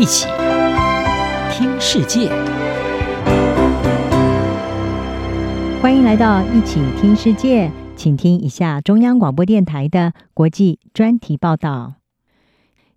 [0.00, 0.26] 一起
[1.52, 2.30] 听世界，
[5.82, 11.96] 欢迎来到一起听世界，请听一下中央广播电台的国际专题报道。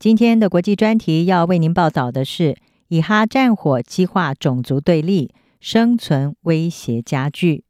[0.00, 2.56] 今天的国际专题要为您报道的是：
[2.88, 7.62] 以哈战火激化种族对立，生存威胁加剧。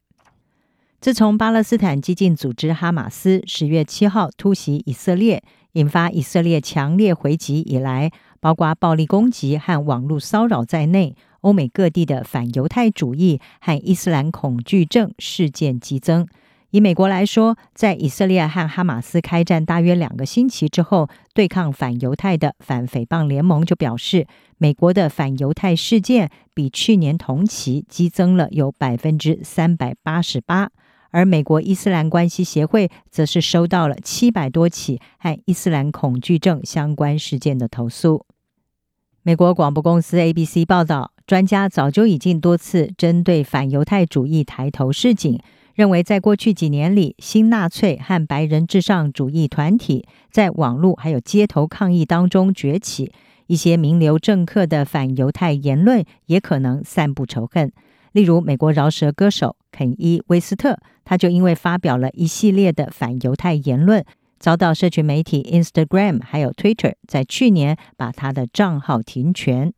[1.03, 16.27] 自从巴勒斯坦激进组织哈马斯十月七号突袭以色列，引发以色列强烈回击以来，包括暴力攻击和网络骚扰在内，欧美各地的反犹太主义和伊斯兰恐惧症事件激增。
[16.71, 24.27] 以美国来说，在以色列和哈马斯开战大约两个星期之后，对抗反犹太的反诽谤联盟就表示，
[24.59, 30.69] 美国的反犹太事件比去年同期激增了有百分之三百八十八。
[31.11, 38.27] 而美国伊斯兰关系协会则是收到了七百多起和伊斯兰恐惧症相关事件的投诉。
[39.23, 45.39] 美国广播公司 ABC 报道，专家早就已经多次针对反犹太主义抬头示警，
[45.75, 53.13] 认为在过去几年里，新纳粹和白人至上主义团体在网络还有街头抗议当中崛起，
[53.49, 57.71] 一些名流政客的反犹太言论也可能散布仇恨。
[58.13, 64.05] 例如，美国饶舌歌手肯伊·威斯特，他就因为发表了一系列的反犹太言论，
[64.39, 69.73] 遭到社群媒体 Instagram 还有 Twitter 在去年把他的账号停权。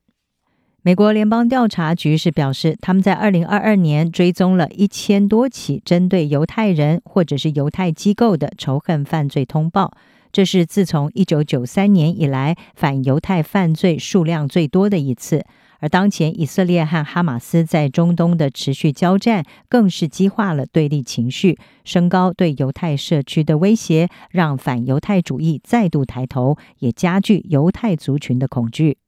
[0.82, 9.92] 美国联邦调查局是表示，他们在二零二二年追踪了一千多起针对犹太人或者是犹太机构的仇恨犯罪通报，
[10.32, 15.44] 这是自从一九九三年以来反犹太犯罪数量最多的一次。
[15.80, 28.98] 而当前以色列和哈马斯在中东的持续交战，更是激化了对立情绪，升高对犹太社区的威胁，让反犹太主义再度抬头，也加剧犹太族群的恐惧。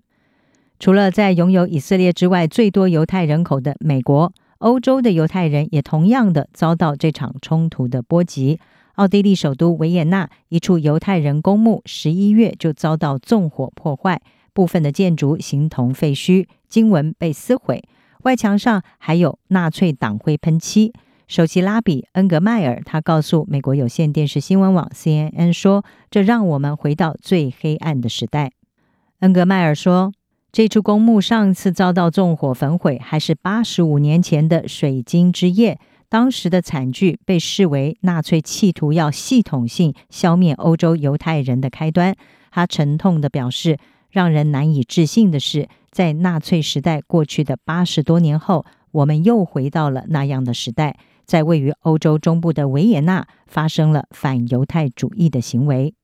[0.79, 8.59] 除了在拥有以色列之外最多犹太人口的美国，欧洲的犹太人也同样的遭到这场冲突的波及。
[8.97, 14.21] 奥地利首都维也纳一处犹太人公墓，十一月就遭到纵火破坏。
[14.55, 17.83] 部分的建筑形同废墟，经文被撕毁，
[18.25, 20.93] 外墙上还有纳粹党徽喷漆。
[21.29, 28.53] 首席拉比恩格迈尔他告诉美国有线电视新闻网 CNN 说：“这让我们回到最黑暗的时代。”
[29.21, 30.13] 恩格迈尔说
[30.53, 35.79] ：“这处公墓上次遭到纵火焚毁，还是八十五年前的水晶之夜。
[36.11, 42.15] 当时的惨剧被视为纳粹企图要系统性消灭欧洲犹太人的开端。”
[42.53, 43.79] 他沉痛地表示。
[44.13, 55.95] 让人难以置信的是，在纳粹时代过去的八十多年后，我们又回到了那样的时代，在位于欧洲中部的维也纳发生了反犹太主义的行为。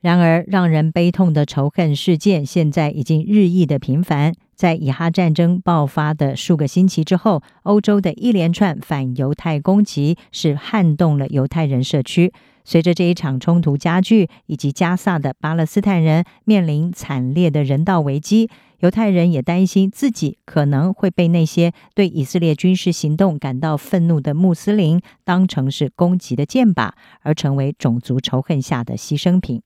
[0.00, 4.34] 然而，让人悲痛的仇恨事件现在已经日益的频繁。
[4.54, 12.32] 在以哈战争爆发的数个星期之后，欧洲的一连串反犹太攻击是撼动了犹太人社区。
[12.64, 18.48] 随着这一场冲突加剧，以及加萨的巴勒斯坦人面临惨烈的人道危机，
[18.80, 29.62] 犹太人也担心自己可能会被那些对以色列军事行动感到愤怒的穆斯林当成是攻击的箭靶，而成为种族仇恨下的牺牲品。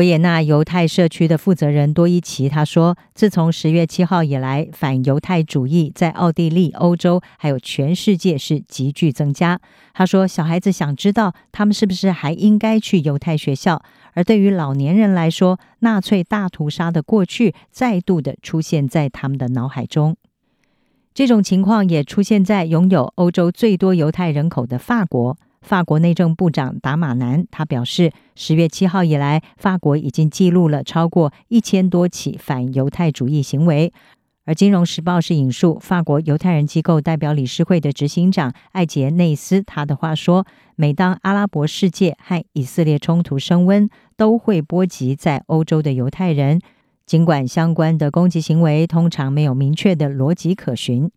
[0.00, 9.60] 维也纳犹太社区的负责人多伊奇他说：“自从十月七号以来，反犹太主义在奥地利、欧洲还有全世界是急剧增加。
[9.92, 13.82] 他说，小孩子想知道他们是不是还应该去犹太学校，
[14.14, 20.16] 而对于老年人来说，纳粹大屠杀的过去再度的出现在他们的脑海中。
[21.12, 33.92] 这种情况也出现在拥有欧洲最多犹太人口的法国。”法国内政部长达马南他表示，十月七号以来，法国已经记录了超过一千多起反犹太主义行为。
[34.46, 46.58] 而《金融时报》是引述法国犹太人机构代表理事会的执行长艾杰内斯他的话说：“每当阿拉伯世界和以色列冲突升温，都会波及在欧洲的犹太人，
[47.06, 51.08] 尽管相关的攻击行为通常没有明确的逻辑可循。”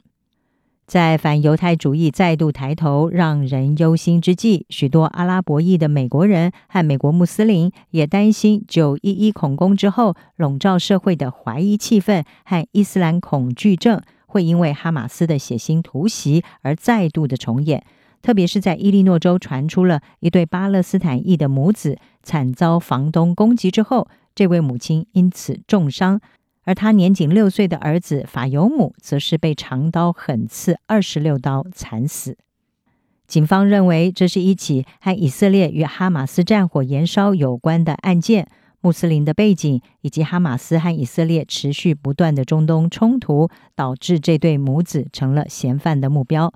[0.94, 17.84] 在反犹太主义再度抬头、让人忧心之际，许多阿拉伯裔的美国人和美国穆斯林也担心九一一恐攻之后笼罩社会的怀疑气氛和伊斯兰恐惧症会因为哈马斯的血腥突袭而再度的重演。
[18.22, 26.22] 特别是在伊利诺州传出了一对巴勒斯坦裔的母子惨遭房东攻击之后，这位母亲因此重伤。
[26.64, 32.38] 而他年仅六岁的儿子法尤姆则是被长刀狠刺二十六刀惨死。
[33.28, 38.48] 警方认为这是一起和以色列与哈马斯战火延烧有关的案件。
[38.82, 46.54] 穆斯林的背景，以及哈马斯和以色列持续不断的中东冲突，导致这对母子成了嫌犯的目标。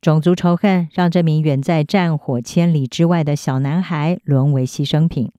[0.00, 5.32] 种族仇恨让这名远在战火千里之外的小男孩沦为牺牲品。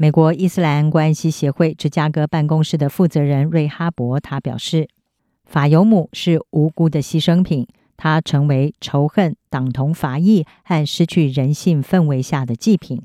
[0.00, 4.88] 美国伊斯兰关系协会芝加哥办公室的负责人瑞哈伯他表示
[5.44, 7.66] ：“法尤姆是无辜的牺牲品，
[7.96, 13.02] 他成为仇恨、党同伐异和失去人性氛围下的祭品。”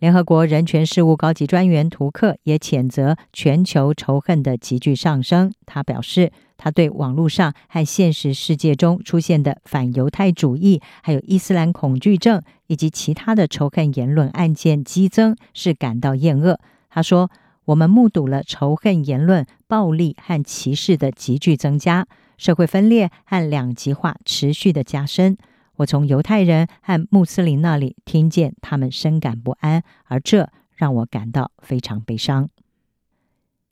[0.00, 5.52] 联合国人权事务高级专员图克也谴责全球仇恨的急剧上升。
[5.66, 16.58] 他表示，他对网络上和现实世界中出现的反犹太主义、还有伊斯兰恐惧症以及其他的仇恨言论案件激增是感到厌恶。
[16.88, 17.30] 他说
[17.66, 22.06] ：“我们目睹了仇恨言论、暴力和歧视的急剧增加，
[22.38, 25.36] 社会分裂和两极化持续的加深。”
[25.80, 32.48] 我从犹太人和穆斯林那里听见他们深感不安，而这让我感到非常悲伤。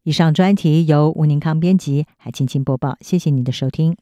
[0.05, 2.97] 以上专题由吴宁康编辑，还青青播报。
[3.03, 3.95] 谢谢你的收听。